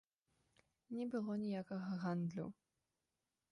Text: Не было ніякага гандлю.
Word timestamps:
Не 0.99 1.05
было 1.11 1.35
ніякага 1.43 2.01
гандлю. 2.07 2.45